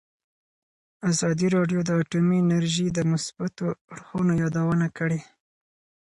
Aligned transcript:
ازادي 1.11 1.47
راډیو 1.55 1.79
د 1.85 1.89
اټومي 2.01 2.37
انرژي 2.43 2.87
د 2.91 2.99
مثبتو 3.11 3.65
اړخونو 3.93 4.31
یادونه 4.43 4.87
کړې. 4.97 5.19